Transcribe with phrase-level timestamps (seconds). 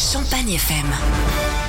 [0.00, 0.86] Champagne FM.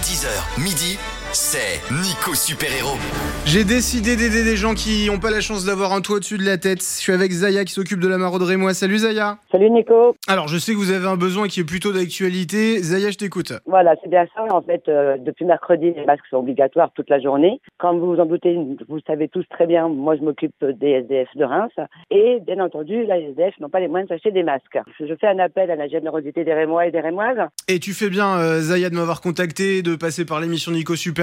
[0.04, 0.27] 10h,
[0.58, 0.97] midi,
[1.33, 2.97] c'est Nico Super Héros.
[3.45, 6.43] J'ai décidé d'aider des gens qui n'ont pas la chance d'avoir un toit au-dessus de
[6.45, 6.79] la tête.
[6.79, 8.57] Je suis avec Zaya qui s'occupe de la marauderie.
[8.57, 9.38] Moi, salut Zaya.
[9.52, 10.15] Salut Nico.
[10.27, 12.79] Alors, je sais que vous avez un besoin qui est plutôt d'actualité.
[12.79, 13.54] Zaya, je t'écoute.
[13.65, 14.43] Voilà, c'est bien ça.
[14.54, 17.61] En fait, euh, depuis mercredi, les masques sont obligatoires toute la journée.
[17.77, 20.89] Comme vous vous en doutez, vous le savez tous très bien, moi je m'occupe des
[20.89, 21.71] SDF de Reims.
[22.09, 24.79] Et bien entendu, les SDF n'ont pas les moyens de s'acheter des masques.
[25.00, 27.48] Je fais un appel à la générosité des Rémois et des Rémoises.
[27.68, 31.21] Et tu fais bien, euh, Zaya, de m'avoir contacté, de passer par l'émission Nico Super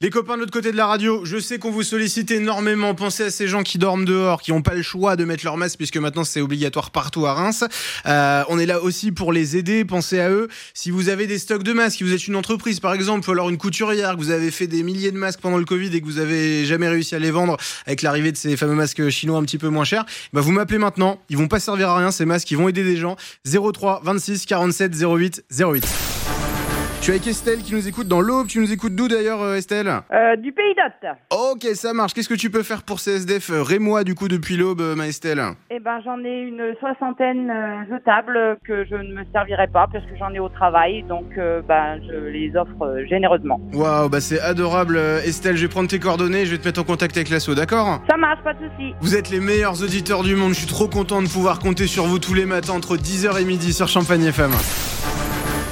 [0.00, 2.94] Les copains de l'autre côté de la radio, je sais qu'on vous sollicite énormément.
[2.94, 5.56] Pensez à ces gens qui dorment dehors, qui n'ont pas le choix de mettre leur
[5.56, 7.64] masque puisque maintenant c'est obligatoire partout à Reims.
[8.06, 9.84] Euh, on est là aussi pour les aider.
[9.84, 10.48] Pensez à eux.
[10.72, 13.32] Si vous avez des stocks de masques, si vous êtes une entreprise par exemple, ou
[13.32, 16.00] alors une couturière, que vous avez fait des milliers de masques pendant le Covid et
[16.00, 19.38] que vous avez jamais réussi à les vendre avec l'arrivée de ces fameux masques chinois
[19.38, 21.20] un petit peu moins chers, bah vous m'appelez maintenant.
[21.28, 23.16] Ils vont pas servir à rien ces masques, ils vont aider des gens.
[23.44, 26.33] 03 26 47 08 08.
[27.04, 28.46] Je suis avec Estelle qui nous écoute dans l'Aube.
[28.46, 31.12] Tu nous écoutes d'où d'ailleurs, euh, Estelle Euh, du Pays d'Hôte.
[31.52, 32.14] Ok, ça marche.
[32.14, 35.06] Qu'est-ce que tu peux faire pour ces SDF euh, Rémois, du coup, depuis l'Aube, ma
[35.06, 39.86] Estelle Eh ben, j'en ai une soixantaine euh, jetables que je ne me servirai pas
[39.92, 43.60] parce que j'en ai au travail, donc euh, ben, je les offre généreusement.
[43.74, 44.96] Waouh, bah c'est adorable.
[45.26, 48.00] Estelle, je vais prendre tes coordonnées, je vais te mettre en contact avec l'asso, d'accord
[48.08, 48.94] Ça marche, pas de souci.
[49.02, 50.54] Vous êtes les meilleurs auditeurs du monde.
[50.54, 53.44] Je suis trop content de pouvoir compter sur vous tous les matins entre 10h et
[53.44, 54.52] midi sur Champagne FM.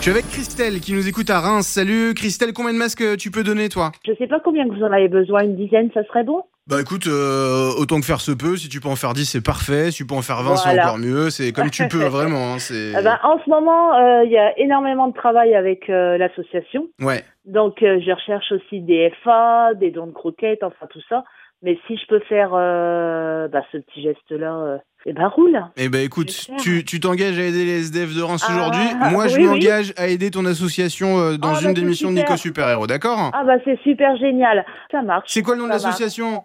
[0.03, 1.65] Je suis avec Christelle qui nous écoute à Reims.
[1.65, 3.93] Salut Christelle, combien de masques tu peux donner toi?
[4.05, 6.43] Je sais pas combien que vous en avez besoin, une dizaine, ça serait bon?
[6.67, 9.45] Bah écoute, euh, autant que faire se peut, si tu peux en faire 10 c'est
[9.45, 10.87] parfait, si tu peux en faire 20 c'est Voilà.
[10.87, 12.55] encore mieux, c'est comme tu peux vraiment.
[12.55, 12.93] hein, c'est...
[13.01, 16.89] Ben, En ce moment, euh, il y a énormément de travail avec euh, l'association.
[17.01, 21.23] Ouais, Donc, euh, je recherche aussi des FA, des dons de croquettes, enfin tout ça.
[21.65, 25.61] Mais si je peux faire euh, bah, ce petit geste-là, euh, eh ben roule.
[25.77, 29.27] eh ben écoute, tu, tu t'engages à aider les SDF de Reims Ah, aujourd'hui, moi
[29.29, 29.49] je oui, oui.
[29.49, 32.15] m'engage à aider ton association euh, dans Ah, une bah, des c'est missions de.
[32.17, 33.31] Nico Super Héros, d'accord?
[33.35, 34.65] Ah bah c'est super génial.
[34.91, 35.25] Ça marche.
[35.29, 36.45] C'est quoi le nom de l'association?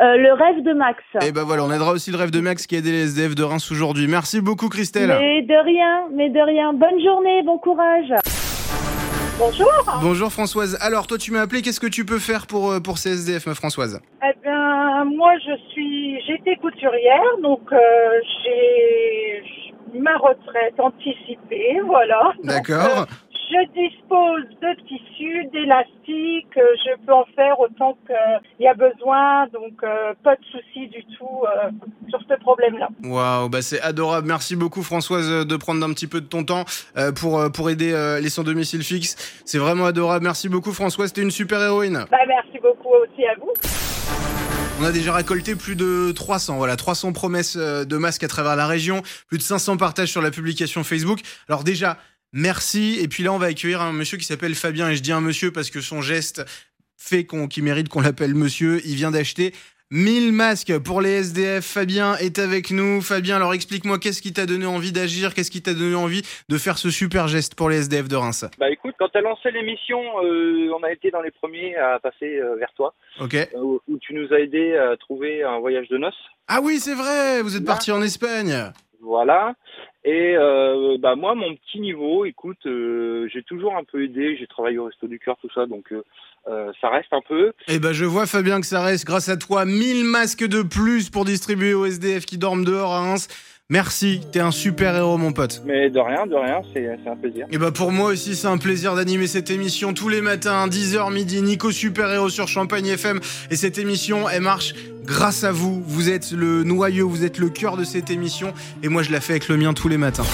[0.00, 0.98] Euh, Le rêve de Max.
[1.22, 3.34] Eh ben voilà, on aidera aussi le rêve de Max qui a aidé les SDF
[3.34, 4.06] de Reims aujourd'hui.
[4.06, 5.08] Merci beaucoup Christelle.
[5.18, 6.72] Mais de rien, mais de rien.
[6.72, 8.12] Bonne journée, bon courage.
[9.38, 9.66] Bonjour.
[10.00, 10.78] Bonjour Françoise.
[10.80, 13.46] Alors toi tu m'as appelé, qu'est-ce que tu peux faire pour, euh, pour ces SDF
[13.46, 14.00] ma Françoise?
[14.22, 14.32] Eh
[14.64, 17.76] bien, moi, je suis, j'étais couturière, donc euh,
[18.42, 19.42] j'ai
[19.98, 22.32] ma retraite anticipée, voilà.
[22.42, 23.00] Donc, D'accord.
[23.00, 23.04] euh,
[23.50, 29.46] je dispose de tissus, d'élastiques, euh, je peux en faire autant qu'il y a besoin,
[29.52, 31.70] donc euh, pas de souci du tout euh,
[32.08, 32.88] sur ce problème-là.
[33.04, 34.26] Waouh, bah c'est adorable.
[34.26, 36.64] Merci beaucoup Françoise euh, de prendre un petit peu de ton temps
[36.96, 39.42] euh, pour, euh, pour aider euh, les sans domicile fixe.
[39.44, 40.24] C'est vraiment adorable.
[40.24, 42.06] Merci beaucoup Françoise, t'es une super héroïne.
[42.10, 43.52] Bah, merci beaucoup aussi à vous.
[44.80, 48.56] On a déjà récolté plus de 300, voilà, 300 promesses euh, de masques à travers
[48.56, 51.20] la région, plus de 500 partages sur la publication Facebook.
[51.48, 51.96] Alors déjà,
[52.32, 52.98] merci.
[53.00, 54.90] Et puis là, on va accueillir un monsieur qui s'appelle Fabien.
[54.90, 56.44] Et je dis un monsieur parce que son geste
[56.96, 58.80] fait qu'on, qu'il mérite qu'on l'appelle monsieur.
[58.84, 59.54] Il vient d'acheter
[59.90, 61.64] 1000 masques pour les SDF.
[61.64, 63.00] Fabien est avec nous.
[63.00, 66.58] Fabien, alors explique-moi qu'est-ce qui t'a donné envie d'agir, qu'est-ce qui t'a donné envie de
[66.58, 68.44] faire ce super geste pour les SDF de Reims?
[68.58, 72.00] Bah écoute, quand tu as lancé l'émission, euh, on a été dans les premiers à
[72.00, 73.34] passer euh, vers toi, Ok.
[73.34, 73.73] euh,
[74.14, 76.14] tu nous as aidé à trouver un voyage de noces.
[76.48, 78.72] Ah oui, c'est vrai, vous êtes parti en Espagne.
[79.00, 79.54] Voilà.
[80.04, 84.46] Et euh, bah moi, mon petit niveau, écoute, euh, j'ai toujours un peu aidé, j'ai
[84.46, 87.52] travaillé au Resto du Cœur, tout ça, donc euh, ça reste un peu.
[87.68, 91.08] Eh ben, je vois, Fabien, que ça reste grâce à toi 1000 masques de plus
[91.08, 93.28] pour distribuer aux SDF qui dorment dehors à Reims.
[93.70, 95.62] Merci, t'es un super héros, mon pote.
[95.64, 97.46] Mais de rien, de rien, c'est un plaisir.
[97.50, 101.10] Et bah pour moi aussi c'est un plaisir d'animer cette émission tous les matins 10h
[101.10, 103.20] midi Nico Super Héros sur Champagne FM
[103.50, 107.48] et cette émission elle marche grâce à vous vous êtes le noyau vous êtes le
[107.48, 108.52] cœur de cette émission
[108.82, 110.24] et moi je la fais avec le mien tous les matins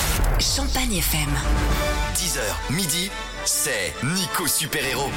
[0.40, 1.30] Champagne FM.
[2.14, 3.10] 10h, midi,
[3.44, 5.10] c'est Nico Super Héros.